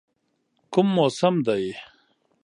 کوم 0.73 0.87
موسم 0.95 1.35
دی؟ 1.45 1.65